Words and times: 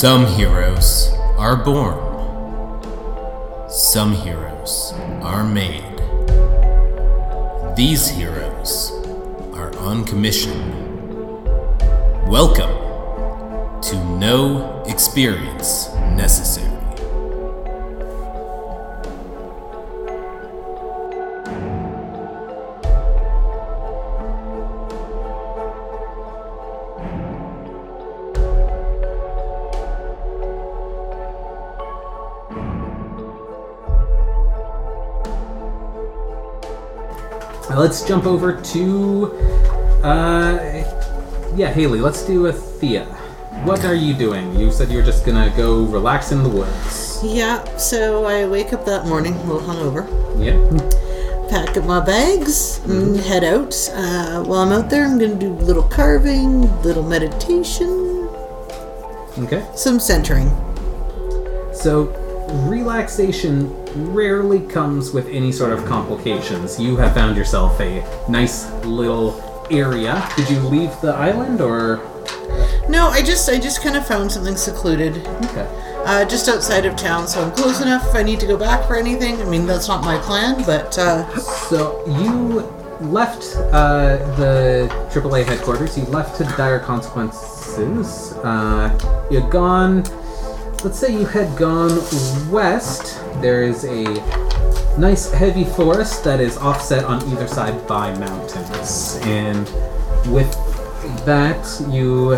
Some 0.00 0.24
heroes 0.24 1.12
are 1.36 1.56
born, 1.62 2.00
some 3.68 4.14
heroes 4.14 4.94
are 5.20 5.44
made. 5.44 5.98
These 7.76 8.08
heroes 8.08 8.92
are 9.52 9.76
on 9.76 10.06
commission. 10.06 10.56
Welcome 12.30 12.72
to 13.82 14.02
No 14.16 14.82
Experience 14.86 15.90
Necessary. 16.16 16.69
Let's 37.80 38.02
jump 38.02 38.26
over 38.26 38.60
to, 38.60 39.32
uh, 40.04 40.58
yeah, 41.56 41.72
Haley. 41.72 41.98
Let's 42.00 42.22
do 42.26 42.46
a 42.46 42.52
Thea. 42.52 43.06
What 43.64 43.86
are 43.86 43.94
you 43.94 44.12
doing? 44.12 44.54
You 44.54 44.70
said 44.70 44.90
you 44.90 44.98
were 44.98 45.02
just 45.02 45.24
gonna 45.24 45.50
go 45.56 45.84
relax 45.84 46.30
in 46.30 46.42
the 46.42 46.48
woods. 46.50 47.20
Yeah, 47.24 47.64
so 47.78 48.26
I 48.26 48.46
wake 48.46 48.74
up 48.74 48.84
that 48.84 49.06
morning, 49.06 49.32
a 49.34 49.44
little 49.44 49.66
hungover, 49.66 50.04
Yeah. 50.38 50.56
pack 51.48 51.74
up 51.78 51.84
my 51.86 52.00
bags, 52.00 52.80
and 52.84 53.16
head 53.16 53.44
out. 53.44 53.72
Uh, 53.94 54.42
while 54.44 54.60
I'm 54.60 54.72
out 54.72 54.90
there, 54.90 55.06
I'm 55.06 55.18
gonna 55.18 55.34
do 55.34 55.50
a 55.50 55.64
little 55.64 55.82
carving, 55.84 56.68
little 56.82 57.02
meditation, 57.02 58.28
Okay. 59.44 59.62
some 59.74 59.98
centering. 59.98 60.50
So, 61.72 62.12
relaxation 62.68 63.72
rarely 64.12 64.60
comes 64.60 65.12
with 65.12 65.26
any 65.28 65.52
sort 65.52 65.72
of 65.72 65.84
complications. 65.86 66.78
You 66.80 66.96
have 66.96 67.14
found 67.14 67.36
yourself 67.36 67.80
a 67.80 68.04
nice 68.28 68.70
little 68.84 69.40
area. 69.70 70.26
Did 70.36 70.50
you 70.50 70.58
leave 70.60 70.90
the 71.00 71.12
island 71.14 71.60
or? 71.60 72.00
No, 72.88 73.08
I 73.08 73.22
just 73.22 73.48
I 73.48 73.58
just 73.58 73.82
kind 73.82 73.96
of 73.96 74.06
found 74.06 74.32
something 74.32 74.56
secluded, 74.56 75.18
Okay. 75.44 75.66
uh, 76.04 76.24
just 76.24 76.48
outside 76.48 76.86
of 76.86 76.96
town, 76.96 77.28
so 77.28 77.40
I'm 77.44 77.52
close 77.52 77.80
enough 77.80 78.04
if 78.08 78.14
I 78.16 78.22
need 78.24 78.40
to 78.40 78.46
go 78.46 78.56
back 78.56 78.86
for 78.86 78.96
anything. 78.96 79.40
I 79.40 79.44
mean, 79.44 79.64
that's 79.66 79.86
not 79.86 80.02
my 80.02 80.18
plan, 80.18 80.62
but 80.66 80.98
uh, 80.98 81.28
So 81.38 82.02
you 82.06 82.60
left 83.06 83.56
uh, 83.72 84.16
the 84.36 84.88
AAA 85.12 85.44
headquarters. 85.44 85.96
You 85.96 86.04
left 86.06 86.36
to 86.38 86.44
dire 86.56 86.80
consequences. 86.80 88.32
Uh, 88.42 89.26
you're 89.30 89.48
gone. 89.50 90.02
Let's 90.82 90.98
say 90.98 91.12
you 91.12 91.26
had 91.26 91.58
gone 91.58 91.90
west. 92.50 93.20
There 93.42 93.62
is 93.62 93.84
a 93.84 94.04
nice 94.98 95.30
heavy 95.30 95.64
forest 95.64 96.24
that 96.24 96.40
is 96.40 96.56
offset 96.56 97.04
on 97.04 97.22
either 97.30 97.46
side 97.46 97.86
by 97.86 98.18
mountains, 98.18 99.18
and 99.24 99.66
with 100.32 100.50
that 101.26 101.86
you 101.90 102.30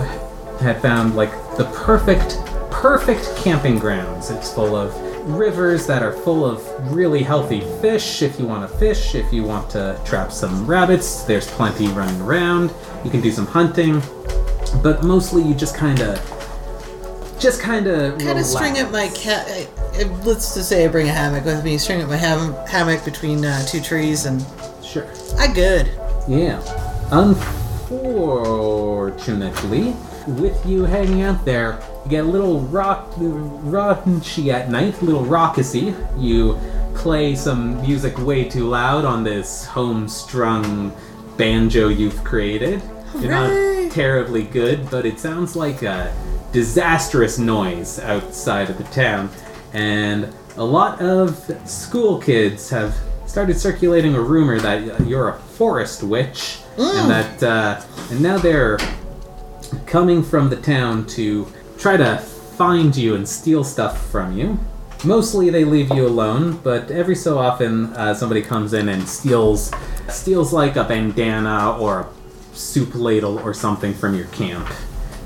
had 0.58 0.82
found 0.82 1.14
like 1.14 1.30
the 1.56 1.66
perfect 1.66 2.36
perfect 2.72 3.32
camping 3.36 3.78
grounds. 3.78 4.30
It's 4.30 4.52
full 4.52 4.74
of 4.74 4.92
rivers 5.28 5.86
that 5.86 6.02
are 6.02 6.12
full 6.12 6.44
of 6.44 6.66
really 6.92 7.22
healthy 7.22 7.60
fish. 7.80 8.22
If 8.22 8.40
you 8.40 8.46
want 8.46 8.68
to 8.68 8.76
fish 8.76 9.14
if 9.14 9.32
you 9.32 9.44
want 9.44 9.70
to 9.70 10.00
trap 10.04 10.32
some 10.32 10.66
rabbits 10.66 11.22
there's 11.22 11.46
plenty 11.46 11.86
running 11.88 12.20
around. 12.20 12.74
You 13.04 13.10
can 13.12 13.20
do 13.20 13.30
some 13.30 13.46
hunting. 13.46 14.02
But 14.82 15.04
mostly 15.04 15.44
you 15.44 15.54
just 15.54 15.76
kind 15.76 16.00
of 16.00 16.41
just 17.42 17.60
kind 17.60 17.86
of 17.88 18.16
kind 18.18 18.38
of 18.38 18.46
string 18.46 18.78
up 18.78 18.92
my 18.92 19.08
cat. 19.08 19.68
Let's 20.24 20.54
just 20.54 20.68
say 20.68 20.84
I 20.84 20.88
bring 20.88 21.08
a 21.08 21.12
hammock 21.12 21.44
with 21.44 21.64
me. 21.64 21.76
String 21.76 22.00
up 22.00 22.08
my 22.08 22.14
ham- 22.16 22.54
hammock 22.68 23.04
between 23.04 23.44
uh, 23.44 23.66
two 23.66 23.80
trees, 23.80 24.26
and 24.26 24.40
sure 24.82 25.08
I 25.38 25.48
good. 25.52 25.90
Yeah. 26.28 26.62
Unfortunately, 27.10 29.96
with 30.26 30.64
you 30.64 30.84
hanging 30.84 31.22
out 31.22 31.44
there, 31.44 31.82
you 32.04 32.10
get 32.10 32.24
a 32.24 32.28
little 32.28 32.60
rock, 32.60 33.10
raunchy 33.14 34.52
at 34.52 34.70
night, 34.70 35.02
a 35.02 35.04
little 35.04 35.24
raucousy. 35.24 35.96
You 36.18 36.56
play 36.94 37.34
some 37.34 37.80
music 37.82 38.16
way 38.18 38.44
too 38.48 38.68
loud 38.68 39.04
on 39.04 39.24
this 39.24 39.66
home-strung 39.66 40.92
banjo 41.36 41.88
you've 41.88 42.22
created. 42.22 42.80
You're 43.18 43.32
not 43.32 43.50
terribly 43.92 44.44
good, 44.44 44.88
but 44.90 45.04
it 45.04 45.18
sounds 45.18 45.56
like 45.56 45.82
a 45.82 46.14
disastrous 46.52 47.38
noise 47.38 47.98
outside 47.98 48.70
of 48.70 48.78
the 48.78 48.84
town. 48.84 49.30
And 49.72 50.32
a 50.56 50.64
lot 50.64 51.00
of 51.00 51.36
school 51.68 52.20
kids 52.20 52.68
have 52.70 52.94
started 53.26 53.58
circulating 53.58 54.14
a 54.14 54.20
rumor 54.20 54.60
that 54.60 55.06
you're 55.06 55.30
a 55.30 55.38
forest 55.38 56.02
witch, 56.02 56.58
and 56.76 57.10
that 57.10 57.42
uh, 57.42 57.80
and 58.10 58.20
now 58.22 58.36
they're 58.36 58.78
coming 59.86 60.22
from 60.22 60.50
the 60.50 60.56
town 60.56 61.06
to 61.06 61.46
try 61.78 61.96
to 61.96 62.18
find 62.18 62.94
you 62.94 63.14
and 63.14 63.26
steal 63.26 63.64
stuff 63.64 64.06
from 64.10 64.36
you. 64.36 64.58
Mostly 65.04 65.50
they 65.50 65.64
leave 65.64 65.90
you 65.92 66.06
alone, 66.06 66.58
but 66.62 66.90
every 66.90 67.16
so 67.16 67.38
often 67.38 67.86
uh, 67.94 68.14
somebody 68.14 68.42
comes 68.42 68.74
in 68.74 68.88
and 68.88 69.08
steals 69.08 69.72
steals 70.08 70.52
like 70.52 70.76
a 70.76 70.84
bandana 70.84 71.76
or 71.78 72.00
a 72.00 72.56
soup 72.56 72.94
ladle 72.94 73.38
or 73.38 73.54
something 73.54 73.94
from 73.94 74.14
your 74.14 74.26
camp. 74.26 74.68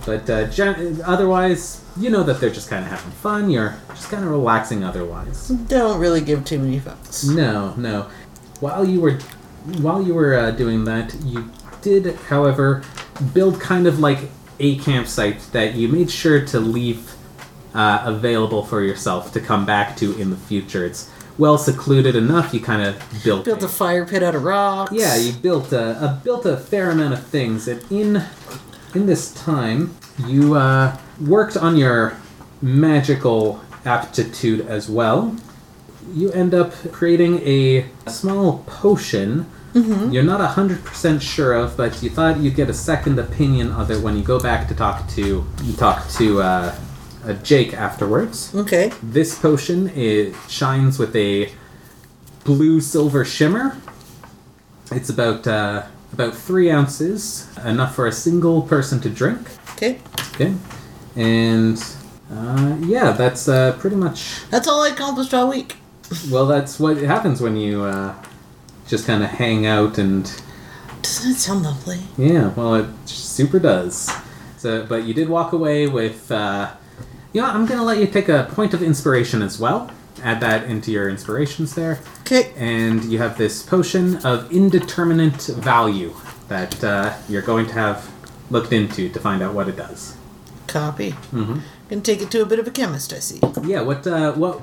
But 0.07 0.31
uh, 0.31 0.47
gen- 0.47 1.01
otherwise, 1.05 1.83
you 1.99 2.09
know 2.11 2.23
that 2.23 2.41
they're 2.41 2.49
just 2.51 2.71
kind 2.71 2.85
of 2.85 2.91
having 2.91 3.11
fun. 3.11 3.51
You're 3.51 3.77
just 3.89 4.09
kind 4.11 4.25
of 4.25 4.31
relaxing 4.31 4.85
otherwise. 4.85 5.49
Don't 5.49 5.99
really 5.99 6.21
give 6.21 6.45
too 6.45 6.59
many 6.61 6.79
fucks. 6.81 7.29
No, 7.35 7.75
no. 7.75 8.09
While 8.61 8.85
you 8.87 9.01
were 9.01 9.19
while 9.81 10.01
you 10.01 10.15
were 10.15 10.35
uh, 10.39 10.51
doing 10.53 10.85
that, 10.85 11.15
you 11.25 11.51
did, 11.83 12.15
however, 12.29 12.83
build 13.35 13.61
kind 13.61 13.87
of 13.89 13.99
like 13.99 14.19
a 14.61 14.79
campsite 14.79 15.41
that 15.53 15.75
you 15.75 15.89
made 15.89 16.11
sure 16.11 16.45
to 16.47 16.61
leave 16.61 17.13
uh, 17.75 18.03
available 18.07 18.65
for 18.65 18.83
yourself 18.83 19.33
to 19.33 19.41
come 19.41 19.67
back 19.67 19.97
to 19.97 20.17
in 20.21 20.31
the 20.31 20.37
future. 20.37 20.85
It's 20.87 21.11
well 21.37 21.59
secluded 21.59 22.15
enough. 22.17 22.55
You 22.55 22.61
kind 22.61 22.81
of 22.87 22.97
built 23.25 23.45
Built 23.45 23.63
a 23.63 23.69
fire 23.69 24.07
pit 24.07 24.23
out 24.23 24.35
of 24.37 24.45
rocks. 24.45 24.93
yeah, 24.93 25.17
you 25.17 25.33
built 25.33 25.73
a, 25.73 26.03
a 26.03 26.21
built 26.25 26.47
a 26.47 26.57
fair 26.57 26.91
amount 26.93 27.13
of 27.15 27.27
things, 27.27 27.67
and 27.69 27.83
in 27.91 28.23
in 28.95 29.07
this 29.07 29.33
time, 29.35 29.97
you 30.27 30.55
uh, 30.55 30.97
worked 31.21 31.57
on 31.57 31.77
your 31.77 32.17
magical 32.63 33.61
aptitude 33.85 34.61
as 34.67 34.89
well. 34.89 35.37
You 36.13 36.31
end 36.33 36.55
up 36.55 36.73
creating 36.93 37.41
a 37.47 37.87
small 38.09 38.65
potion. 38.67 39.47
You're 39.75 40.23
not 40.23 40.41
hundred 40.41 40.83
percent 40.85 41.23
sure 41.23 41.53
of, 41.53 41.77
but 41.77 42.03
you 42.03 42.09
thought 42.09 42.39
you'd 42.39 42.55
get 42.55 42.71
a 42.71 42.75
second 42.75 43.19
opinion 43.19 43.73
of 43.73 43.91
it 43.91 44.01
when 44.03 44.17
you 44.17 44.23
go 44.23 44.41
back 44.41 44.69
to 44.69 44.75
talk 44.75 45.07
to 45.11 45.45
talk 45.77 46.09
to 46.13 46.41
uh, 46.41 46.75
uh, 47.27 47.33
Jake 47.43 47.75
afterwards. 47.75 48.55
Okay. 48.55 48.91
This 49.03 49.39
potion 49.39 49.91
it 49.91 50.35
shines 50.49 50.99
with 50.99 51.15
a 51.15 51.53
blue 52.45 52.81
silver 52.81 53.25
shimmer. 53.25 53.77
It's 54.91 55.11
about 55.11 55.47
uh, 55.47 55.83
about 56.13 56.35
three 56.35 56.71
ounces, 56.71 57.49
enough 57.65 57.95
for 57.95 58.07
a 58.07 58.13
single 58.13 58.63
person 58.63 59.01
to 59.01 59.11
drink. 59.11 59.41
Okay. 59.75 59.99
Okay, 60.35 60.55
and 61.17 61.83
uh, 62.31 62.77
yeah, 62.81 63.13
that's 63.13 63.49
uh, 63.49 63.73
pretty 63.79 63.97
much. 63.97 64.43
That's 64.51 64.67
all 64.69 64.83
I 64.83 64.89
accomplished 64.89 65.33
all 65.35 65.49
week. 65.51 65.77
Well, 66.31 66.47
that's 66.47 66.79
what 66.79 66.99
happens 66.99 67.41
when 67.41 67.57
you 67.57 67.83
uh, 67.83 68.15
just 68.87 69.07
kind 69.09 69.25
of 69.25 69.31
hang 69.31 69.67
out 69.67 69.99
and 69.99 70.23
Doesn't 71.03 71.33
it 71.33 71.35
sound 71.37 71.65
lovely? 71.65 71.99
yeah. 72.17 72.49
Well, 72.55 72.77
it 72.77 72.87
super 73.07 73.59
does. 73.59 74.09
So, 74.59 74.87
but 74.87 75.03
you 75.05 75.15
did 75.15 75.29
walk 75.29 75.53
away 75.53 75.87
with. 75.89 76.31
Uh, 76.31 76.71
you 77.33 77.43
know, 77.43 77.49
I'm 77.49 77.67
gonna 77.67 77.83
let 77.85 77.99
you 77.99 78.07
take 78.07 78.29
a 78.29 78.49
point 78.53 78.73
of 78.73 78.83
inspiration 78.83 79.43
as 79.43 79.59
well. 79.59 79.91
Add 80.23 80.41
that 80.41 80.65
into 80.65 80.91
your 80.91 81.09
inspirations 81.09 81.75
there. 81.75 82.01
Okay. 82.23 82.53
and 82.57 83.05
you 83.05 83.19
have 83.19 83.39
this 83.39 83.63
potion 83.63 84.17
of 84.27 84.51
indeterminate 84.51 85.43
value 85.43 86.15
that 86.49 86.83
uh, 86.83 87.15
you're 87.29 87.43
going 87.43 87.67
to 87.67 87.73
have 87.75 88.11
looked 88.51 88.73
into 88.73 89.09
to 89.09 89.21
find 89.21 89.43
out 89.43 89.55
what 89.55 89.69
it 89.69 89.77
does. 89.77 90.17
Copy. 90.67 91.15
Mhm. 91.33 91.61
Gonna 91.89 92.01
take 92.03 92.21
it 92.21 92.31
to 92.33 92.43
a 92.43 92.47
bit 92.47 92.59
of 92.59 92.67
a 92.67 92.71
chemist, 92.71 93.13
I 93.13 93.21
see. 93.21 93.41
Yeah, 93.65 93.83
what 93.83 94.07
uh, 94.07 94.33
what 94.33 94.63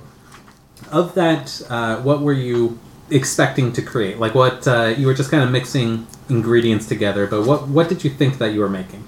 of 0.91 1.13
that? 1.15 1.61
Uh, 1.69 1.97
what 1.97 2.21
were 2.21 2.33
you 2.33 2.77
expecting 3.09 3.71
to 3.73 3.81
create? 3.81 4.19
Like 4.19 4.35
what 4.35 4.67
uh, 4.67 4.93
you 4.97 5.07
were 5.07 5.13
just 5.13 5.31
kind 5.31 5.43
of 5.43 5.49
mixing 5.51 6.07
ingredients 6.29 6.85
together, 6.87 7.27
but 7.27 7.45
what 7.45 7.67
what 7.69 7.87
did 7.89 8.03
you 8.03 8.09
think 8.09 8.37
that 8.39 8.53
you 8.53 8.59
were 8.59 8.69
making? 8.69 9.03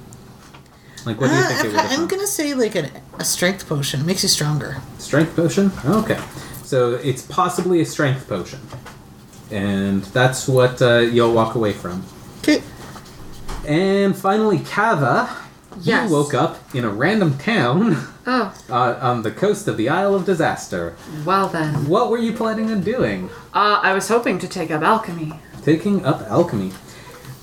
Like 1.06 1.20
what 1.22 1.30
do 1.30 1.36
you 1.36 1.42
Uh, 1.42 1.48
think 1.48 1.60
it 1.60 1.66
I'm, 1.66 1.72
would 1.72 1.76
have 1.82 1.92
I'm 1.92 2.08
been? 2.08 2.18
gonna 2.18 2.28
say 2.28 2.54
like 2.54 2.76
an, 2.76 2.90
a 3.20 3.26
strength 3.26 3.68
potion. 3.68 4.02
It 4.02 4.06
makes 4.06 4.24
you 4.24 4.30
stronger. 4.30 4.78
Strength 4.98 5.36
potion? 5.36 5.72
Okay. 5.86 6.20
So 6.64 6.96
it's 6.96 7.22
possibly 7.22 7.82
a 7.82 7.86
strength 7.86 8.28
potion. 8.28 8.60
And 9.52 10.04
that's 10.06 10.48
what 10.48 10.82
uh, 10.82 10.98
you'll 11.00 11.34
walk 11.34 11.56
away 11.56 11.74
from. 11.74 12.04
Okay. 12.40 12.64
And 13.68 14.16
finally, 14.16 14.60
Kava, 14.60 15.30
Yes. 15.82 16.10
you 16.10 16.16
woke 16.16 16.34
up 16.34 16.58
in 16.74 16.86
a 16.86 16.90
random 16.90 17.38
town 17.38 17.98
Oh, 18.28 18.54
uh, 18.70 18.98
on 19.02 19.22
the 19.24 19.30
coast 19.32 19.68
of 19.68 19.76
the 19.78 19.90
Isle 19.90 20.16
of 20.16 20.26
Disaster. 20.26 20.96
well 21.26 21.48
then. 21.50 21.88
What 21.88 22.10
were 22.10 22.18
you 22.18 22.32
planning 22.34 22.72
on 22.72 22.82
doing? 22.82 23.30
Uh, 23.54 23.80
I 23.84 23.94
was 23.94 24.08
hoping 24.08 24.40
to 24.40 24.48
take 24.48 24.72
up 24.72 24.82
alchemy. 24.82 25.34
Taking 25.64 26.04
up 26.06 26.22
alchemy. 26.24 26.72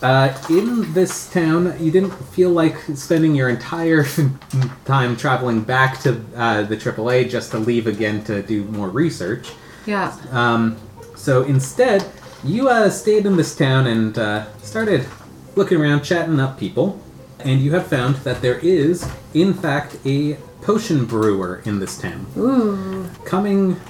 Uh, 0.02 0.37
in 0.50 0.93
this 0.93 1.31
town, 1.31 1.76
you 1.78 1.93
didn't 1.93 2.10
feel 2.10 2.50
like 2.50 2.76
spending 2.94 3.37
your 3.37 3.49
entire 3.49 4.04
time 4.84 5.16
traveling 5.16 5.62
back 5.62 6.00
to 6.00 6.20
uh, 6.34 6.62
the 6.62 6.76
AAA 6.76 7.31
just 7.31 7.52
to 7.52 7.58
leave 7.58 7.87
again 7.87 8.22
to 8.25 8.43
do 8.43 8.64
more 8.64 8.88
research. 8.88 9.52
Yeah. 9.87 10.16
Um, 10.31 10.76
so 11.14 11.43
instead, 11.43 12.04
you 12.43 12.69
uh, 12.69 12.90
stayed 12.90 13.26
in 13.26 13.37
this 13.37 13.54
town 13.54 13.87
and 13.87 14.19
uh, 14.19 14.52
started 14.58 15.06
looking 15.54 15.81
around, 15.81 16.02
chatting 16.02 16.40
up 16.40 16.58
people, 16.58 17.00
and 17.38 17.60
you 17.60 17.72
have 17.72 17.87
found 17.87 18.16
that 18.16 18.43
there 18.43 18.58
is, 18.58 19.08
in 19.34 19.54
fact, 19.54 19.96
a 20.04 20.34
potion 20.62 21.04
brewer 21.04 21.62
in 21.64 21.78
this 21.78 21.96
town. 22.00 22.26
Ooh. 22.37 23.08
Coming, 23.25 23.81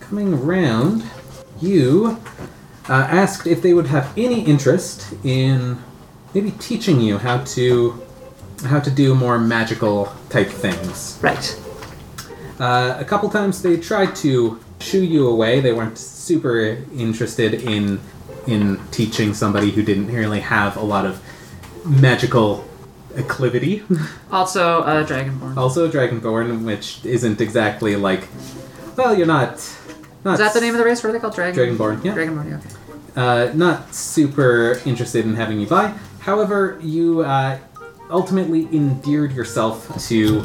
coming 0.00 0.34
around, 0.34 1.02
you 1.62 2.18
uh, 2.88 2.92
asked 3.10 3.46
if 3.46 3.62
they 3.62 3.74
would 3.74 3.86
have 3.86 4.12
any 4.16 4.40
interest 4.42 5.14
in 5.24 5.78
maybe 6.34 6.50
teaching 6.52 7.00
you 7.00 7.18
how 7.18 7.38
to 7.44 8.00
how 8.66 8.78
to 8.78 8.90
do 8.90 9.14
more 9.14 9.38
magical 9.38 10.12
type 10.28 10.48
things. 10.48 11.18
Right. 11.22 11.60
Uh, 12.58 12.96
a 12.98 13.04
couple 13.04 13.30
times 13.30 13.62
they 13.62 13.78
tried 13.78 14.14
to 14.16 14.60
shoo 14.80 15.02
you 15.02 15.26
away. 15.28 15.60
They 15.60 15.72
weren't 15.72 15.98
super 15.98 16.78
interested 16.96 17.54
in 17.54 18.00
in 18.46 18.80
teaching 18.90 19.34
somebody 19.34 19.70
who 19.70 19.82
didn't 19.82 20.12
really 20.12 20.40
have 20.40 20.76
a 20.76 20.82
lot 20.82 21.06
of 21.06 21.22
magical 21.84 22.64
acclivity. 23.14 23.82
Also, 24.32 24.82
uh, 24.82 25.04
Dragonborn. 25.04 25.56
also, 25.56 25.88
a 25.88 25.90
Dragonborn, 25.90 26.64
which 26.64 27.04
isn't 27.04 27.40
exactly 27.40 27.96
like, 27.96 28.28
well, 28.96 29.12
you're 29.16 29.26
not. 29.26 29.58
Not 30.24 30.34
Is 30.34 30.38
that 30.40 30.52
the 30.54 30.60
name 30.60 30.74
of 30.74 30.78
the 30.78 30.84
race? 30.84 31.02
What 31.02 31.10
are 31.10 31.12
they 31.12 31.18
called? 31.18 31.34
Dragon. 31.34 31.76
Dragonborn, 31.76 32.04
yeah. 32.04 32.14
Dragonborn. 32.14 32.50
yeah, 32.50 32.56
Okay. 32.58 33.50
uh, 33.50 33.52
not 33.54 33.94
super 33.94 34.80
interested 34.84 35.24
in 35.24 35.34
having 35.34 35.58
you 35.60 35.66
by. 35.66 35.94
However, 36.20 36.78
you 36.82 37.20
uh, 37.22 37.58
ultimately 38.10 38.66
endeared 38.72 39.32
yourself 39.32 39.88
to 40.08 40.42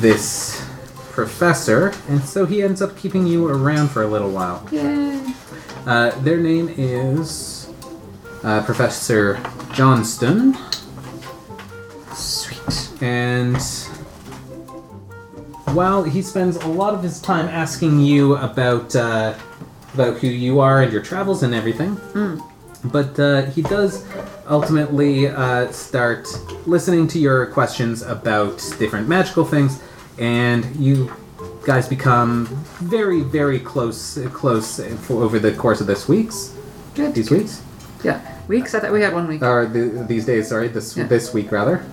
this 0.00 0.64
professor, 1.10 1.92
and 2.08 2.22
so 2.22 2.46
he 2.46 2.62
ends 2.62 2.80
up 2.80 2.96
keeping 2.96 3.26
you 3.26 3.48
around 3.48 3.88
for 3.88 4.02
a 4.02 4.06
little 4.06 4.30
while. 4.30 4.66
Yay. 4.70 5.20
Uh, 5.86 6.10
their 6.20 6.36
name 6.38 6.72
is 6.76 7.68
uh, 8.44 8.62
Professor 8.64 9.40
Johnston, 9.72 10.56
Sweet. 12.14 13.02
and 13.02 13.56
while 15.74 16.02
he 16.02 16.22
spends 16.22 16.56
a 16.56 16.66
lot 16.68 16.94
of 16.94 17.02
his 17.02 17.20
time 17.20 17.46
asking 17.48 18.00
you 18.00 18.36
about 18.36 18.94
uh, 18.96 19.34
about 19.94 20.18
who 20.18 20.28
you 20.28 20.60
are 20.60 20.82
and 20.82 20.92
your 20.92 21.02
travels 21.02 21.42
and 21.42 21.54
everything, 21.54 21.96
but 22.84 23.18
uh, 23.18 23.42
he 23.46 23.62
does 23.62 24.04
ultimately 24.48 25.26
uh, 25.28 25.70
start 25.72 26.28
listening 26.66 27.08
to 27.08 27.18
your 27.18 27.46
questions 27.46 28.02
about 28.02 28.56
different 28.78 29.08
magical 29.08 29.44
things, 29.44 29.82
and 30.18 30.64
you 30.76 31.12
guys 31.66 31.88
become 31.88 32.46
very, 32.80 33.20
very 33.22 33.58
close, 33.58 34.18
close 34.32 34.80
for, 35.06 35.22
over 35.22 35.38
the 35.38 35.52
course 35.52 35.80
of 35.80 35.86
this 35.86 36.08
weeks. 36.08 36.54
Good. 36.94 37.14
These 37.14 37.30
weeks, 37.30 37.62
Yeah. 38.02 38.20
Weeks. 38.48 38.74
I 38.74 38.80
thought 38.80 38.92
we 38.92 39.02
had 39.02 39.12
one 39.14 39.28
week. 39.28 39.42
or 39.42 39.66
the, 39.66 40.04
these 40.08 40.24
days. 40.24 40.48
Sorry, 40.48 40.68
this 40.68 40.96
Yeah. 40.96 41.06
this 41.06 41.32
week 41.34 41.52
rather. 41.52 41.84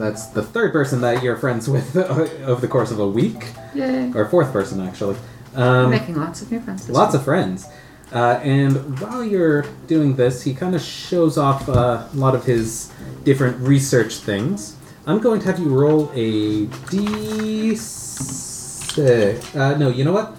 That's 0.00 0.26
the 0.28 0.42
third 0.42 0.72
person 0.72 1.00
that 1.02 1.22
you're 1.22 1.36
friends 1.36 1.68
with 1.68 1.94
over 2.50 2.60
the 2.60 2.68
course 2.68 2.90
of 2.90 2.98
a 2.98 3.06
week, 3.06 3.46
Yay. 3.74 4.12
or 4.14 4.26
fourth 4.28 4.52
person 4.52 4.80
actually. 4.80 5.16
Um, 5.54 5.90
Making 5.90 6.16
lots 6.16 6.42
of 6.42 6.50
new 6.50 6.60
friends. 6.60 6.86
this 6.86 6.96
Lots 6.96 7.12
week. 7.12 7.20
of 7.20 7.24
friends. 7.24 7.66
Uh, 8.12 8.40
and 8.42 8.98
while 8.98 9.22
you're 9.22 9.62
doing 9.86 10.16
this, 10.16 10.42
he 10.42 10.52
kind 10.54 10.74
of 10.74 10.80
shows 10.82 11.36
off 11.38 11.68
uh, 11.68 12.06
a 12.12 12.16
lot 12.16 12.34
of 12.34 12.44
his 12.44 12.90
different 13.24 13.56
research 13.60 14.16
things. 14.16 14.74
I'm 15.06 15.18
going 15.20 15.40
to 15.40 15.46
have 15.46 15.58
you 15.58 15.68
roll 15.68 16.10
a 16.14 16.66
d6. 16.66 19.56
Uh, 19.56 19.76
no, 19.78 19.88
you 19.90 20.04
know 20.04 20.12
what? 20.12 20.34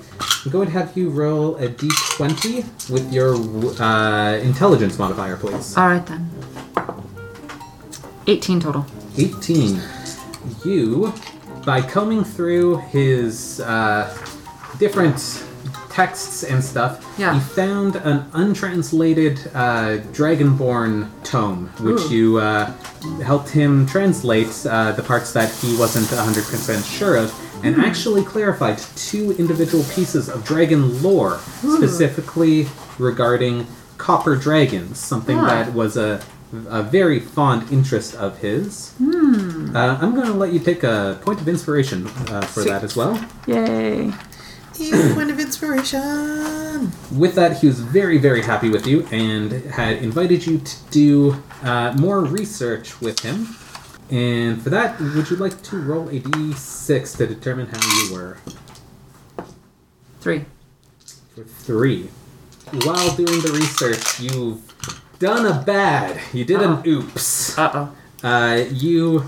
I'm 0.46 0.52
going 0.52 0.68
to 0.68 0.74
have 0.74 0.96
you 0.98 1.10
roll 1.10 1.56
a 1.58 1.68
d20 1.70 2.90
with 2.90 3.12
your 3.14 3.36
uh, 3.82 4.38
intelligence 4.38 4.98
modifier, 4.98 5.38
please. 5.38 5.78
All 5.78 5.88
right 5.88 6.06
then. 6.06 6.30
18 8.28 8.60
total. 8.60 8.86
18. 9.18 9.80
You, 10.66 11.14
by 11.66 11.82
combing 11.82 12.24
through 12.24 12.78
his 12.90 13.60
uh, 13.62 14.16
different 14.80 15.44
texts 15.90 16.44
and 16.44 16.64
stuff, 16.64 17.06
Yeah. 17.18 17.34
you 17.36 17.40
found 17.42 17.98
an 17.98 18.26
untranslated 18.34 19.40
uh, 19.54 19.98
Dragonborn 20.14 21.10
tome, 21.24 21.68
which 21.82 22.04
Ooh. 22.06 22.10
you 22.16 22.38
uh, 22.40 22.72
helped 23.24 23.50
him 23.50 23.86
translate 23.86 24.66
uh, 24.66 24.94
the 24.94 25.04
parts 25.04 25.34
that 25.34 25.52
he 25.56 25.76
wasn't 25.78 26.06
100% 26.08 26.84
sure 26.98 27.18
of, 27.18 27.34
and 27.64 27.76
Hmm. 27.76 27.82
actually 27.82 28.24
clarified 28.24 28.80
two 28.96 29.34
individual 29.38 29.84
pieces 29.94 30.30
of 30.30 30.44
dragon 30.46 31.04
lore, 31.04 31.40
specifically 31.60 32.68
regarding 32.98 33.68
copper 33.98 34.36
dragons, 34.36 34.98
something 34.98 35.38
Ah. 35.38 35.46
that 35.48 35.74
was 35.74 35.96
a, 35.98 36.22
a 36.54 36.84
very 36.84 37.20
fond 37.20 37.72
interest 37.72 38.16
of 38.16 38.40
his. 38.40 38.92
Hmm. 38.98 39.76
Uh, 39.76 39.98
I'm 40.02 40.14
going 40.14 40.28
to 40.28 40.34
let 40.34 40.52
you 40.52 40.60
take 40.60 40.84
a 40.84 41.20
point 41.22 41.40
of 41.42 41.48
inspiration 41.48 42.08
uh, 42.30 42.42
for 42.42 42.64
that 42.64 42.84
as 42.84 42.96
well. 42.96 43.24
Yay. 43.48 44.12
Ew, 44.78 45.14
point 45.14 45.30
of 45.30 45.40
inspiration. 45.40 46.92
With 47.16 47.36
that, 47.36 47.58
he 47.58 47.68
was 47.68 47.80
very, 47.80 48.18
very 48.18 48.42
happy 48.42 48.70
with 48.70 48.88
you 48.88 49.06
and 49.12 49.52
had 49.52 49.98
invited 49.98 50.46
you 50.46 50.60
to 50.60 50.76
do 50.90 51.44
uh, 51.64 51.94
more 52.00 52.22
research 52.22 53.00
with 53.00 53.20
him. 53.20 53.56
And 54.10 54.62
for 54.62 54.70
that, 54.72 55.00
would 55.00 55.30
you 55.30 55.38
like 55.38 55.62
to 55.64 55.80
roll 55.80 56.10
a 56.10 56.20
d6 56.20 57.18
to 57.18 57.28
determine 57.28 57.68
how 57.68 58.04
you 58.04 58.14
were? 58.14 58.38
Three. 60.20 60.46
For 61.36 61.44
three. 61.44 62.10
While 62.84 63.16
doing 63.16 63.42
the 63.42 63.52
research, 63.54 64.20
you've 64.20 65.01
done 65.22 65.46
a 65.46 65.62
bad. 65.64 66.20
You 66.34 66.44
did 66.44 66.62
an 66.62 66.82
oops. 66.86 67.58
Uh 67.58 67.72
oh. 68.24 68.28
uh, 68.28 68.66
you 68.72 69.24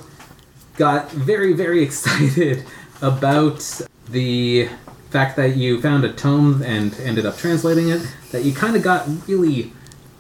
got 0.78 1.12
very, 1.12 1.54
very 1.54 1.84
excited 1.88 2.66
about 3.02 3.82
the 4.10 4.68
fact 5.12 5.36
that 5.38 5.56
you 5.56 5.80
found 5.80 6.04
a 6.04 6.12
tome 6.12 6.64
and 6.64 7.00
ended 7.00 7.26
up 7.26 7.38
translating 7.38 7.90
it. 7.90 8.02
That 8.32 8.44
you 8.44 8.52
kind 8.54 8.76
of 8.76 8.82
got 8.82 9.08
really, 9.28 9.72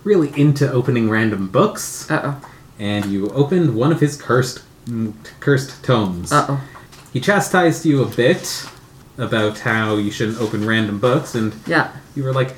really 0.03 0.29
into 0.39 0.71
opening 0.71 1.09
random 1.09 1.49
books, 1.49 2.09
Uh 2.09 2.21
oh. 2.41 2.49
and 2.79 3.05
you 3.07 3.29
opened 3.31 3.75
one 3.75 3.91
of 3.91 3.99
his 3.99 4.15
cursed, 4.21 4.61
mm, 4.85 5.13
cursed 5.39 5.83
tomes. 5.83 6.31
Uh 6.31 6.45
oh. 6.49 6.63
He 7.11 7.19
chastised 7.19 7.85
you 7.85 8.03
a 8.03 8.07
bit 8.07 8.67
about 9.17 9.59
how 9.59 9.95
you 9.97 10.11
shouldn't 10.11 10.39
open 10.39 10.65
random 10.67 10.99
books, 10.99 11.33
and 11.35 11.53
Yeah. 11.67 11.91
you 12.15 12.23
were 12.23 12.33
like, 12.33 12.55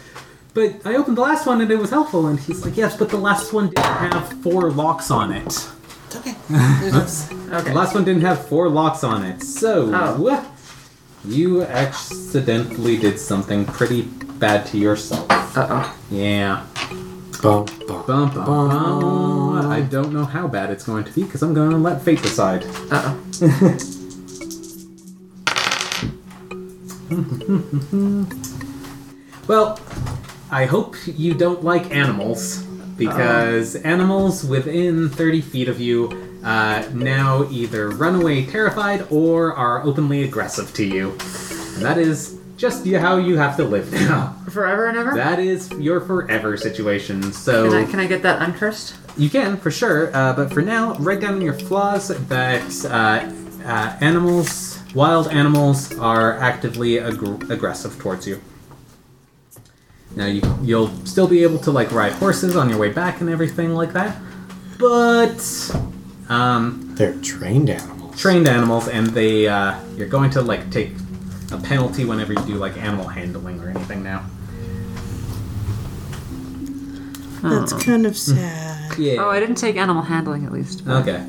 but 0.56 0.84
I 0.86 0.96
opened 0.96 1.18
the 1.18 1.22
last 1.22 1.46
one 1.46 1.62
and 1.62 1.70
it 1.70 1.76
was 1.78 1.90
helpful. 1.92 2.26
And 2.28 2.40
he's 2.40 2.66
like, 2.66 2.76
yes, 2.78 2.98
but 2.98 3.10
the 3.10 3.18
last 3.18 3.54
one 3.54 3.68
didn't 3.68 3.86
have 4.14 4.42
four 4.42 4.72
locks 4.72 5.12
on 5.12 5.32
it. 5.32 5.46
It's 5.46 6.16
okay. 6.16 6.32
Oops. 6.98 7.32
Okay. 7.32 7.70
The 7.70 7.76
last 7.76 7.94
one 7.94 8.06
didn't 8.06 8.22
have 8.24 8.48
four 8.48 8.70
locks 8.70 9.04
on 9.04 9.24
it. 9.24 9.44
So, 9.44 9.92
Oh. 9.94 10.52
you 11.26 11.62
accidentally 11.64 12.98
did 12.98 13.20
something 13.20 13.66
pretty 13.66 14.04
bad 14.40 14.66
to 14.68 14.78
yourself. 14.78 15.28
Uh 15.30 15.68
oh. 15.70 15.98
Yeah. 16.10 16.66
Bum, 17.44 17.66
bum. 17.88 18.04
Bum, 18.08 18.30
bum, 18.34 18.46
bum. 18.46 19.72
I 19.72 19.82
don't 19.82 20.14
know 20.14 20.26
how 20.26 20.48
bad 20.48 20.72
it's 20.72 20.86
going 20.86 21.04
to 21.04 21.12
be 21.12 21.24
because 21.24 21.44
I'm 21.44 21.54
going 21.54 21.72
to 21.72 21.78
let 21.78 22.02
fate 22.02 22.22
decide. 22.22 22.64
Uh 22.90 23.14
oh. 23.42 23.78
Well, 29.48 29.80
I 30.52 30.66
hope 30.66 30.96
you 31.08 31.34
don't 31.34 31.64
like 31.64 31.92
animals 31.94 32.64
because 32.98 33.76
animals 33.78 34.46
within 34.46 35.10
30 35.10 35.42
feet 35.42 35.68
of 35.68 35.82
you 35.82 36.40
uh, 36.44 36.88
now 36.94 37.48
either 37.50 37.90
run 37.90 38.16
away 38.22 38.46
terrified 38.46 39.08
or 39.10 39.54
are 39.56 39.84
openly 39.84 40.24
aggressive 40.24 40.74
to 40.76 40.86
you. 40.86 41.12
And 41.76 41.84
that 41.84 41.98
is 41.98 42.40
just 42.58 42.88
how 42.88 43.18
you 43.18 43.38
have 43.38 43.58
to 43.58 43.64
live 43.66 43.92
now. 43.92 44.36
Forever 44.50 44.88
and 44.88 44.98
ever? 44.98 45.14
That 45.16 45.40
is 45.40 45.70
your 45.72 46.00
forever 46.00 46.56
situation. 46.56 47.34
So 47.34 47.70
Can 47.70 47.78
I, 47.84 47.92
can 47.92 48.00
I 48.00 48.08
get 48.08 48.22
that 48.22 48.42
uncursed? 48.42 48.96
you 49.18 49.30
can 49.30 49.58
for 49.58 49.72
sure, 49.72 50.16
uh, 50.16 50.34
but 50.34 50.54
for 50.54 50.62
now, 50.62 50.94
write 50.96 51.22
down 51.22 51.36
in 51.36 51.42
your 51.42 51.54
flaws 51.54 52.10
that 52.10 52.86
uh, 52.86 53.68
uh, 53.68 53.98
animals, 54.02 54.80
wild 54.94 55.28
animals, 55.30 55.98
are 56.00 56.38
actively 56.38 57.00
ag- 57.00 57.50
aggressive 57.50 57.98
towards 57.98 58.28
you. 58.28 58.40
Now 60.16 60.28
you, 60.28 60.42
you'll 60.62 60.88
still 61.06 61.28
be 61.28 61.44
able 61.44 61.60
to 61.60 61.72
like 61.72 61.92
ride 61.92 62.14
horses 62.14 62.56
on 62.56 62.70
your 62.70 62.78
way 62.80 62.92
back 62.92 63.22
and 63.22 63.30
everything 63.30 63.74
like 63.74 63.94
that, 63.94 64.18
but 64.80 65.76
um, 66.30 66.94
They're 66.96 67.16
trained 67.22 67.70
animals. 67.70 68.20
trained 68.20 68.48
animals, 68.48 68.88
and 68.88 69.08
they 69.08 69.48
uh, 69.48 69.78
you're 69.96 70.08
going 70.08 70.30
to 70.32 70.42
like 70.42 70.70
take 70.72 70.92
a 71.52 71.58
penalty 71.58 72.06
whenever 72.06 72.34
you 72.34 72.40
do 72.46 72.56
like 72.56 72.78
animal 72.78 73.08
handling 73.08 73.60
or 73.62 73.70
anything 73.70 74.04
now. 74.04 74.26
That's 77.42 77.74
kind 77.74 78.06
of 78.08 78.18
sad. 78.18 78.98
Yeah. 78.98 79.18
Oh, 79.20 79.30
I 79.30 79.40
didn't 79.40 79.56
take 79.56 79.76
animal 79.76 80.02
handling 80.02 80.46
at 80.46 80.52
least. 80.52 80.84
but 80.86 81.08
Okay. 81.08 81.24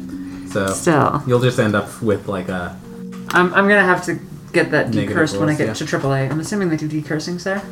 So 0.50 0.69
Still, 0.69 1.23
you'll 1.26 1.40
just 1.40 1.59
end 1.59 1.75
up 1.75 2.00
with 2.00 2.28
like 2.28 2.49
a 2.49 2.78
I'm, 3.31 3.52
I'm 3.52 3.69
gonna 3.69 3.83
have 3.85 4.05
to 4.07 4.19
get 4.52 4.71
that 4.71 4.90
Negative 4.90 5.16
decursed 5.16 5.38
when 5.38 5.49
I 5.50 5.55
get 5.55 5.66
yeah. 5.66 5.75
to 5.75 5.85
AAA. 5.85 6.31
I'm 6.31 6.40
assuming 6.40 6.71
they 6.71 6.76
do 6.76 6.88
decursings 6.88 7.43
there. 7.43 7.62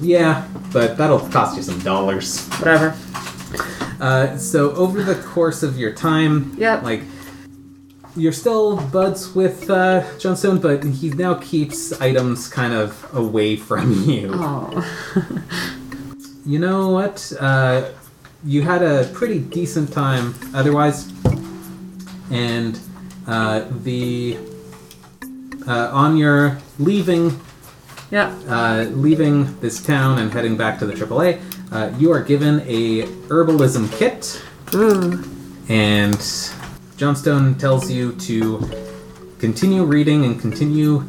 Yeah, 0.00 0.46
but 0.72 0.96
that'll 0.96 1.20
cost 1.30 1.56
you 1.56 1.62
some 1.62 1.78
dollars. 1.80 2.46
Whatever. 2.58 2.94
Uh, 4.00 4.36
so 4.36 4.72
over 4.72 5.02
the 5.02 5.14
course 5.14 5.62
of 5.62 5.78
your 5.78 5.92
time, 5.92 6.54
Yep. 6.58 6.82
like 6.82 7.02
you're 8.16 8.32
still 8.32 8.76
buds 8.90 9.34
with 9.34 9.68
uh, 9.70 10.02
Johnstone, 10.18 10.58
but 10.60 10.84
he 10.84 11.10
now 11.10 11.34
keeps 11.34 11.92
items 12.00 12.48
kind 12.48 12.72
of 12.74 13.06
away 13.14 13.56
from 13.56 13.92
you. 14.08 14.30
Oh. 14.34 14.82
You 16.44 16.60
know 16.60 16.90
what? 16.90 17.32
Uh, 17.40 17.90
you 18.44 18.62
had 18.62 18.80
a 18.80 19.10
pretty 19.12 19.40
decent 19.40 19.92
time 19.92 20.32
otherwise, 20.54 21.12
and 22.30 22.78
uh, 23.26 23.64
the 23.82 24.38
uh, 25.66 25.90
on 25.92 26.16
your 26.16 26.56
leaving 26.78 27.30
Yeah. 28.10 28.28
uh, 28.48 28.84
leaving 28.90 29.58
this 29.60 29.82
town 29.82 30.18
and 30.18 30.32
heading 30.32 30.56
back 30.56 30.78
to 30.78 30.86
the 30.86 30.92
AAA, 30.92 31.40
uh, 31.72 31.92
you 31.98 32.12
are 32.12 32.22
given 32.22 32.60
a 32.60 33.02
herbalism 33.28 33.90
kit, 33.98 34.40
Ooh. 34.74 35.24
and 35.68 36.14
Johnstone 36.96 37.56
tells 37.56 37.90
you 37.90 38.12
to 38.12 38.70
continue 39.38 39.84
reading 39.84 40.24
and 40.24 40.40
continue 40.40 41.04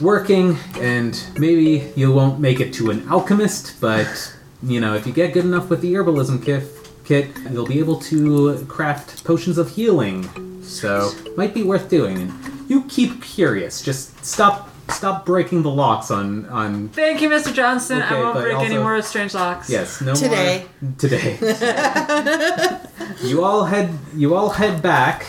working, 0.00 0.58
and 0.78 1.22
maybe 1.38 1.90
you 1.96 2.12
won't 2.12 2.38
make 2.38 2.60
it 2.60 2.72
to 2.74 2.90
an 2.90 3.08
alchemist, 3.08 3.80
but 3.80 4.36
you 4.62 4.78
know 4.80 4.94
if 4.94 5.06
you 5.06 5.12
get 5.12 5.32
good 5.32 5.44
enough 5.46 5.70
with 5.70 5.80
the 5.80 5.94
herbalism 5.94 6.44
kit, 6.44 6.64
kit 7.04 7.28
you'll 7.50 7.66
be 7.66 7.78
able 7.78 7.98
to 7.98 8.62
craft 8.66 9.24
potions 9.24 9.56
of 9.58 9.70
healing. 9.70 10.28
So 10.62 11.10
might 11.36 11.54
be 11.54 11.62
worth 11.62 11.88
doing. 11.88 12.18
And 12.18 12.70
you 12.70 12.84
keep 12.84 13.22
curious. 13.22 13.82
Just 13.82 14.24
stop 14.24 14.70
stop 14.90 15.24
breaking 15.26 15.62
the 15.62 15.70
locks 15.70 16.10
on 16.10 16.46
on 16.46 16.88
Thank 16.90 17.20
you, 17.22 17.28
Mr. 17.28 17.52
Johnson. 17.52 18.02
Okay, 18.02 18.14
I 18.14 18.20
won't 18.20 18.34
but 18.34 18.42
break 18.42 18.56
any 18.58 18.76
also- 18.76 18.82
more 18.82 19.02
strange 19.02 19.34
locks. 19.34 19.68
Yes, 19.70 20.00
no 20.00 20.14
Today. 20.14 20.66
more 20.80 20.92
today. 20.98 21.36
Today. 21.36 22.80
you 23.22 23.44
all 23.44 23.64
head 23.64 23.96
you 24.14 24.34
all 24.34 24.50
head 24.50 24.82
back 24.82 25.24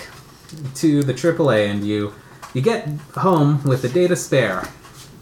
to 0.76 1.04
the 1.04 1.14
AAA 1.14 1.70
and 1.70 1.86
you 1.86 2.14
you 2.54 2.62
get 2.62 2.88
home 3.16 3.64
with 3.64 3.84
a 3.84 3.90
day 3.90 4.08
to 4.08 4.16
spare. 4.16 4.68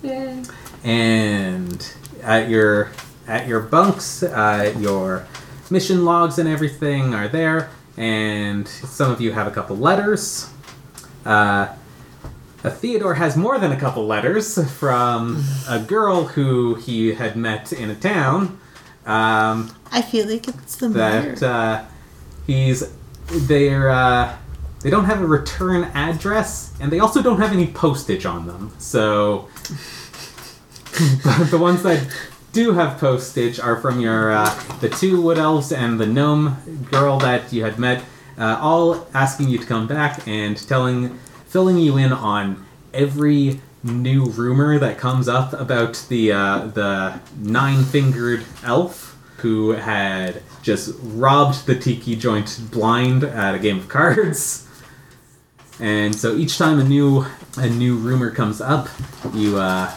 Yay. 0.03 0.43
And 0.84 1.93
at 2.24 2.50
your 2.50 2.91
at 3.27 3.48
your 3.48 3.60
bunks, 3.62 4.24
uh, 4.24 4.74
your 4.79 5.27
mission 5.69 6.03
logs 6.05 6.39
and 6.39 6.50
everything 6.50 7.13
are 7.13 7.27
there, 7.27 7.69
and 7.98 8.67
some 8.67 9.12
of 9.12 9.22
you 9.22 9.31
have 9.34 9.46
a 9.48 9.51
couple 9.51 9.77
letters. 9.77 10.50
Uh, 11.25 11.67
Theodore 12.63 13.15
has 13.15 13.37
more 13.37 13.57
than 13.57 13.71
a 13.71 13.79
couple 13.79 14.05
letters 14.05 14.71
from 14.73 15.43
a 15.67 15.79
girl 15.79 16.25
who 16.25 16.75
he 16.75 17.13
had 17.13 17.35
met 17.35 17.71
in 17.71 17.89
a 17.89 17.95
town. 17.95 18.59
Um, 19.05 19.73
I 19.91 20.01
feel 20.01 20.27
like 20.27 20.47
it's 20.47 20.75
the 20.75 20.89
that 20.89 21.41
uh, 21.41 21.85
he's 22.45 22.91
they're 23.27 23.89
uh, 23.89 24.37
they 24.81 24.89
don't 24.89 25.05
have 25.05 25.21
a 25.21 25.25
return 25.25 25.85
address 25.93 26.73
and 26.79 26.91
they 26.91 26.99
also 26.99 27.21
don't 27.21 27.39
have 27.39 27.51
any 27.51 27.67
postage 27.67 28.25
on 28.25 28.47
them 28.47 28.71
so 28.77 29.47
the 31.49 31.57
ones 31.59 31.83
that 31.83 32.05
do 32.51 32.73
have 32.73 32.99
postage 32.99 33.59
are 33.59 33.79
from 33.79 33.99
your 33.99 34.31
uh, 34.31 34.63
the 34.79 34.89
two 34.89 35.21
wood 35.21 35.37
elves 35.37 35.71
and 35.71 35.99
the 35.99 36.05
gnome 36.05 36.57
girl 36.91 37.19
that 37.19 37.51
you 37.53 37.63
had 37.63 37.77
met 37.77 38.03
uh, 38.37 38.57
all 38.61 39.07
asking 39.13 39.49
you 39.49 39.57
to 39.57 39.65
come 39.65 39.85
back 39.87 40.27
and 40.27 40.57
telling 40.67 41.19
filling 41.49 41.77
you 41.77 41.97
in 41.97 42.13
on 42.13 42.65
every 42.93 43.59
new 43.83 44.25
rumor 44.25 44.77
that 44.79 44.97
comes 44.97 45.27
up 45.27 45.53
about 45.53 46.05
the 46.09 46.31
uh, 46.31 46.67
the 46.67 47.19
nine 47.37 47.83
fingered 47.83 48.45
elf 48.63 49.17
who 49.37 49.71
had 49.71 50.41
just 50.61 50.93
robbed 51.01 51.65
the 51.65 51.75
tiki 51.75 52.15
joint 52.15 52.59
blind 52.71 53.23
at 53.23 53.55
a 53.55 53.59
game 53.59 53.79
of 53.79 53.87
cards. 53.87 54.67
And 55.79 56.13
so 56.13 56.35
each 56.35 56.57
time 56.57 56.79
a 56.79 56.83
new 56.83 57.25
a 57.57 57.69
new 57.69 57.95
rumor 57.95 58.31
comes 58.31 58.59
up, 58.59 58.89
you 59.33 59.57
uh, 59.57 59.95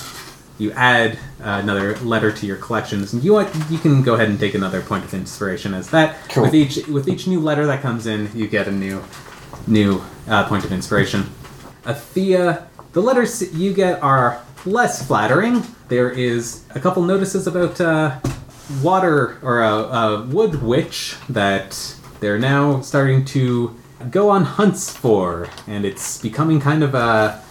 you 0.59 0.71
add 0.73 1.19
another 1.41 1.97
letter 1.99 2.31
to 2.31 2.47
your 2.47 2.57
collections, 2.57 3.13
and 3.13 3.25
you 3.25 3.33
want, 3.33 3.53
you 3.69 3.79
can 3.79 4.03
go 4.03 4.15
ahead 4.15 4.29
and 4.29 4.39
take 4.39 4.55
another 4.55 4.81
point 4.81 5.05
of 5.05 5.13
inspiration 5.13 5.75
as 5.75 5.91
that. 5.91 6.17
Cool. 6.29 6.45
With 6.45 6.55
each 6.55 6.87
with 6.87 7.09
each 7.09 7.27
new 7.27 7.41
letter 7.41 7.67
that 7.67 7.83
comes 7.83 8.07
in, 8.07 8.31
you 8.33 8.47
get 8.47 8.69
a 8.69 8.73
new 8.73 9.03
new 9.67 10.03
uh, 10.29 10.49
point 10.49 10.65
of 10.65 10.73
inspiration. 10.73 11.27
Athea, 11.85 12.67
the 12.93 13.01
letters 13.01 13.53
you 13.55 13.73
get 13.73 14.03
are 14.03 14.43
less 14.65 15.07
flattering. 15.07 15.63
There 15.89 16.11
is 16.11 16.65
a 16.75 16.81
couple 16.81 17.03
notices 17.03 17.47
about 17.47 17.81
uh, 17.81 18.19
water 18.83 19.39
or 19.43 19.63
a, 19.63 19.75
a 19.75 20.23
wood 20.27 20.63
witch 20.63 21.17
that 21.29 21.97
they're 22.21 22.39
now 22.39 22.81
starting 22.81 23.25
to 23.27 23.77
go 24.11 24.31
on 24.31 24.45
hunts 24.45 24.95
for, 24.95 25.49
and 25.67 25.85
it's 25.85 26.21
becoming 26.21 26.61
kind 26.61 26.83
of 26.83 26.95
a 26.95 27.43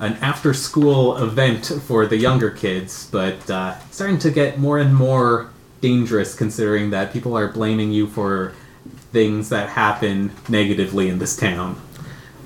an 0.00 0.14
after 0.22 0.54
school 0.54 1.18
event 1.18 1.66
for 1.84 2.06
the 2.06 2.16
younger 2.16 2.50
kids, 2.50 3.08
but 3.12 3.50
uh, 3.50 3.78
starting 3.90 4.18
to 4.18 4.30
get 4.30 4.58
more 4.58 4.78
and 4.78 4.94
more 4.94 5.50
dangerous 5.82 6.34
considering 6.34 6.88
that 6.90 7.12
people 7.12 7.36
are 7.36 7.48
blaming 7.48 7.92
you 7.92 8.06
for 8.06 8.54
things 9.12 9.50
that 9.50 9.68
happen 9.68 10.32
negatively 10.48 11.08
in 11.08 11.18
this 11.18 11.36
town. 11.36 11.78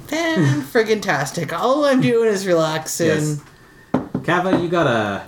Fan 0.06 0.62
friggin' 0.62 1.00
tastic. 1.02 1.52
All 1.52 1.84
I'm 1.84 2.00
doing 2.00 2.28
is 2.28 2.46
relaxing. 2.46 3.06
Yes. 3.08 3.40
Kava, 4.24 4.60
you 4.60 4.68
got 4.68 4.86
a 4.86 5.26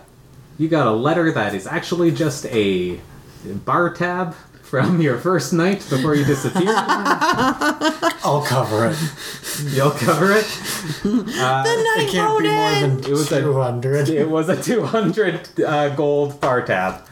you 0.58 0.68
got 0.68 0.86
a 0.86 0.92
letter 0.92 1.30
that 1.32 1.54
is 1.54 1.66
actually 1.66 2.10
just 2.10 2.46
a 2.46 2.98
bar 3.44 3.92
tab 3.92 4.34
from 4.62 5.00
your 5.00 5.18
first 5.18 5.52
night 5.52 5.86
before 5.88 6.14
you 6.14 6.24
disappeared. 6.24 6.66
I'll 8.24 8.44
cover 8.46 8.86
it. 8.90 8.96
You'll 9.74 9.90
cover 9.92 10.32
it. 10.32 10.44
The 11.02 11.22
night 11.22 11.96
It 12.00 12.10
can't 12.10 12.38
be 12.38 12.48
more 12.48 12.70
than 12.88 12.98
It 13.00 13.08
was 13.10 13.30
a- 13.32 13.40
200. 13.42 14.08
It 14.08 14.28
was 14.28 14.48
a 14.48 14.60
200 14.60 15.60
uh, 15.60 15.88
gold 15.90 16.40
bar 16.40 16.62
tab. 16.62 17.06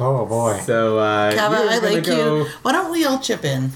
Oh 0.00 0.24
boy. 0.26 0.58
So 0.64 0.98
uh, 0.98 1.34
Kava, 1.34 1.56
I 1.56 1.78
gonna 1.80 1.94
like 1.94 2.04
go, 2.04 2.36
you. 2.38 2.46
Why 2.62 2.72
don't 2.72 2.90
we 2.90 3.04
all 3.04 3.18
chip 3.18 3.44
in? 3.44 3.70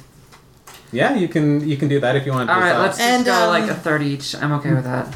Yeah, 0.92 1.14
you 1.14 1.28
can 1.28 1.68
you 1.68 1.76
can 1.76 1.88
do 1.88 2.00
that 2.00 2.16
if 2.16 2.24
you 2.24 2.32
want 2.32 2.48
to. 2.48 2.54
All 2.54 2.60
do 2.60 2.64
right, 2.66 2.72
that. 2.72 2.78
let's 2.80 2.98
just 2.98 3.08
And, 3.08 3.24
go 3.24 3.34
um, 3.34 3.48
like 3.50 3.70
a 3.70 3.74
third 3.74 4.02
each. 4.02 4.34
I'm 4.34 4.52
okay 4.52 4.72
with 4.72 4.84
that. 4.84 5.14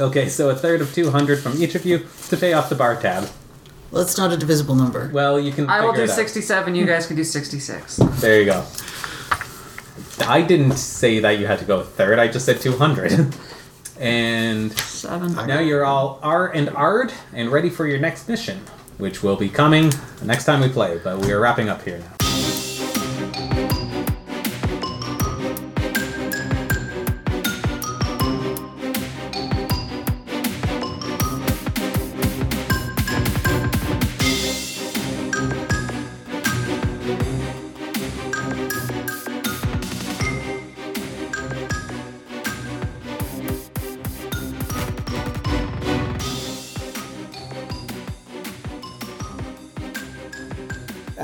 Okay, 0.00 0.28
so 0.28 0.50
a 0.50 0.54
third 0.54 0.80
of 0.80 0.94
200 0.94 1.40
from 1.40 1.60
each 1.60 1.74
of 1.74 1.84
you 1.84 2.06
to 2.28 2.36
pay 2.36 2.52
off 2.52 2.68
the 2.68 2.74
bar 2.76 2.94
tab. 3.00 3.28
Well, 3.90 4.02
it's 4.02 4.16
not 4.18 4.32
a 4.32 4.36
divisible 4.36 4.74
number. 4.74 5.10
Well, 5.12 5.40
you 5.40 5.50
can. 5.50 5.68
I 5.68 5.80
will 5.84 5.92
do 5.92 6.02
it 6.02 6.10
out. 6.10 6.14
67. 6.16 6.74
You 6.74 6.86
guys 6.86 7.06
can 7.06 7.16
do 7.16 7.24
66. 7.24 7.96
There 7.96 8.38
you 8.38 8.44
go. 8.44 8.64
I 10.20 10.42
didn't 10.42 10.72
say 10.76 11.20
that 11.20 11.38
you 11.38 11.46
had 11.46 11.58
to 11.60 11.64
go 11.64 11.80
a 11.80 11.84
third. 11.84 12.18
I 12.18 12.28
just 12.28 12.44
said 12.44 12.60
200. 12.60 13.34
and 13.98 14.72
Seven. 14.78 15.32
now 15.34 15.58
you're 15.58 15.84
all 15.84 16.20
R 16.22 16.52
and 16.52 16.68
Ard 16.70 17.12
and 17.32 17.50
ready 17.50 17.70
for 17.70 17.86
your 17.86 17.98
next 17.98 18.28
mission, 18.28 18.58
which 18.98 19.22
will 19.22 19.36
be 19.36 19.48
coming 19.48 19.90
the 20.20 20.26
next 20.26 20.44
time 20.44 20.60
we 20.60 20.68
play. 20.68 21.00
But 21.02 21.18
we 21.20 21.32
are 21.32 21.40
wrapping 21.40 21.68
up 21.68 21.82
here 21.82 21.98
now. 21.98 22.17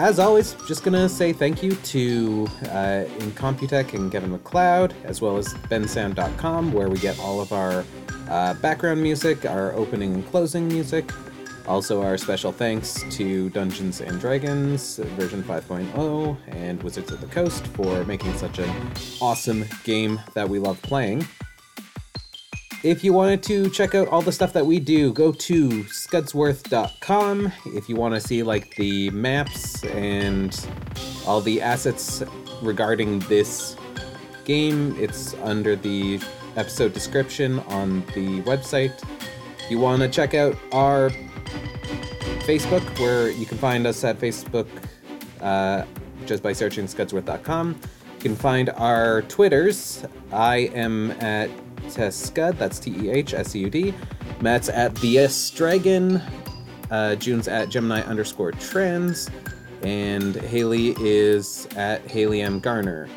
As 0.05 0.19
always, 0.19 0.53
just 0.69 0.85
gonna 0.85 1.09
say 1.09 1.33
thank 1.33 1.63
you 1.63 1.77
to 1.77 2.47
uh, 2.65 3.07
Incompetech 3.21 3.95
and 3.95 4.13
Kevin 4.13 4.33
MacLeod, 4.33 4.93
as 5.05 5.23
well 5.23 5.39
as 5.39 5.55
bensound.com, 5.55 6.75
where 6.75 6.91
we 6.91 6.99
get 6.99 7.19
all 7.21 7.41
of 7.41 7.55
our 7.55 7.87
uh, 8.29 8.53
background 8.53 9.03
music, 9.03 9.47
our 9.47 9.73
opening 9.73 10.13
and 10.13 10.27
closing 10.27 10.69
music. 10.69 11.11
Also, 11.67 12.03
our 12.03 12.19
special 12.19 12.53
thanks 12.53 13.03
to 13.17 13.49
Dungeons 13.49 14.03
and 14.03 14.21
Dragons 14.21 14.99
version 15.17 15.43
5.0 15.43 16.37
and 16.49 16.83
Wizards 16.83 17.11
of 17.11 17.23
the 17.23 17.27
Coast 17.29 17.67
for 17.69 18.05
making 18.05 18.35
such 18.35 18.59
an 18.59 18.93
awesome 19.23 19.65
game 19.85 20.21
that 20.35 20.47
we 20.47 20.59
love 20.59 20.83
playing. 20.83 21.27
If 22.85 23.03
you 23.03 23.15
wanted 23.15 23.43
to 23.45 23.71
check 23.71 23.95
out 23.95 24.09
all 24.09 24.21
the 24.21 24.31
stuff 24.31 24.53
that 24.53 24.67
we 24.67 24.79
do, 24.79 25.11
go 25.15 25.33
to 25.33 25.69
scudsworth.com. 25.85 27.51
If 27.65 27.89
you 27.89 27.97
want 27.97 28.15
to 28.15 28.21
see 28.21 28.43
like 28.43 28.77
the 28.77 29.09
maps 29.09 29.83
and 29.85 30.69
all 31.27 31.41
the 31.41 31.63
assets 31.63 32.23
regarding 32.61 33.21
this 33.21 33.77
game, 34.45 34.95
it's 34.99 35.33
under 35.43 35.77
the 35.77 36.21
episode 36.57 36.93
description 36.93 37.61
on 37.61 38.01
the 38.15 38.43
website. 38.43 39.03
If 39.61 39.71
you 39.71 39.79
want 39.79 40.03
to 40.03 40.09
check 40.11 40.35
out 40.35 40.55
our 40.71 41.09
Facebook, 42.45 42.87
where 42.99 43.31
you 43.31 43.47
can 43.47 43.57
find 43.57 43.87
us 43.87 44.05
at 44.05 44.21
Facebook 44.21 44.69
uh, 45.41 45.87
just 46.27 46.43
by 46.43 46.53
searching 46.53 46.85
scudsworth.com. 46.85 47.81
You 48.17 48.21
can 48.21 48.37
find 48.37 48.69
our 48.77 49.23
Twitters. 49.23 50.05
I 50.31 50.71
am 50.75 51.13
at 51.13 51.49
Tehscud, 51.85 52.59
that's 52.59 52.79
T 52.79 52.91
E 52.97 53.11
H 53.11 53.35
S 53.35 53.55
U 53.55 53.71
D. 53.71 53.95
Matt's 54.41 54.69
at 54.69 54.95
the 54.97 55.29
Dragon. 55.55 56.23
Uh, 56.91 57.15
June's 57.17 57.49
at 57.49 57.69
Gemini 57.69 58.03
underscore 58.03 58.53
trends. 58.53 59.31
And 59.83 60.37
Haley 60.37 60.95
is 60.99 61.67
at 61.77 62.03
Haley 62.03 62.41
M. 62.41 62.61
Garner. 62.61 63.09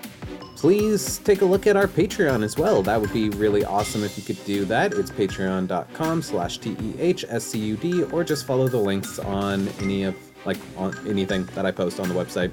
Please 0.58 1.20
take 1.20 1.42
a 1.42 1.46
look 1.46 1.68
at 1.68 1.78
our 1.78 1.86
Patreon 1.86 2.44
as 2.44 2.58
well. 2.58 2.82
That 2.82 3.00
would 3.00 3.14
be 3.14 3.30
really 3.30 3.64
awesome 3.64 4.04
if 4.04 4.18
you 4.18 4.24
could 4.24 4.44
do 4.44 4.66
that. 4.66 4.92
It's 4.94 5.12
patreon.com 5.12 6.22
slash 6.24 6.58
T-E-H-S-C-U-D 6.58 8.04
or 8.06 8.24
just 8.24 8.46
follow 8.46 8.68
the 8.68 8.80
links 8.80 9.20
on 9.20 9.68
any 9.80 10.04
of 10.04 10.16
like 10.46 10.58
on 10.76 10.98
anything 11.08 11.46
that 11.54 11.66
I 11.66 11.72
post 11.72 12.00
on 12.00 12.10
the 12.10 12.16
website. 12.16 12.52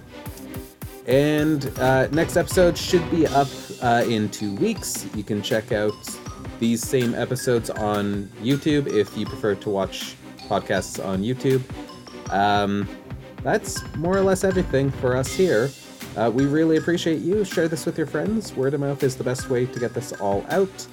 And 1.07 1.71
uh, 1.79 2.09
next 2.09 2.37
episode 2.37 2.79
should 2.79 3.09
be 3.11 3.27
up 3.27 3.49
uh, 3.83 4.05
in 4.07 4.31
two 4.31 4.55
weeks. 4.57 5.07
You 5.15 5.23
can 5.23 5.43
check 5.43 5.73
out 5.73 5.95
these 6.59 6.83
same 6.83 7.15
episodes 7.15 7.69
on 7.71 8.31
YouTube 8.43 8.87
if 8.87 9.17
you 9.17 9.27
prefer 9.27 9.55
to 9.57 9.71
watch 9.71 10.17
podcasts 10.49 11.05
on 11.05 11.23
YouTube. 11.23 11.63
Um, 12.33 12.89
that's 13.43 13.83
more 13.97 14.17
or 14.17 14.23
less 14.23 14.45
everything 14.45 14.91
for 14.91 15.17
us 15.17 15.33
here. 15.35 15.71
Uh, 16.17 16.31
we 16.33 16.47
really 16.47 16.77
appreciate 16.77 17.21
you. 17.21 17.45
Share 17.45 17.69
this 17.69 17.85
with 17.85 17.99
your 17.99 18.07
friends. 18.07 18.55
Word 18.55 18.73
of 18.75 18.81
mouth 18.81 19.03
is 19.03 19.17
the 19.17 19.25
best 19.25 19.51
way 19.51 19.67
to 19.67 19.81
get 19.81 19.93
this 19.93 20.13
all 20.13 20.47
out. 20.49 20.87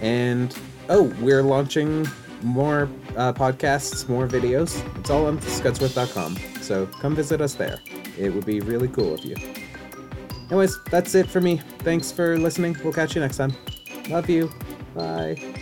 And 0.00 0.56
oh, 0.88 1.04
we're 1.20 1.42
launching 1.42 2.06
more 2.42 2.88
uh, 3.16 3.32
podcasts, 3.32 4.08
more 4.08 4.28
videos. 4.28 4.84
It's 4.98 5.10
all 5.10 5.26
on 5.26 5.38
scudsworth.com. 5.38 6.57
So 6.68 6.84
come 7.00 7.16
visit 7.16 7.40
us 7.40 7.54
there. 7.54 7.78
It 8.18 8.28
would 8.34 8.44
be 8.44 8.60
really 8.60 8.88
cool 8.88 9.14
of 9.14 9.24
you. 9.24 9.36
Anyways, 10.50 10.78
that's 10.90 11.14
it 11.14 11.26
for 11.26 11.40
me. 11.40 11.62
Thanks 11.78 12.12
for 12.12 12.36
listening. 12.36 12.76
We'll 12.84 12.92
catch 12.92 13.14
you 13.14 13.22
next 13.22 13.38
time. 13.38 13.54
Love 14.10 14.28
you. 14.28 14.52
Bye. 14.94 15.57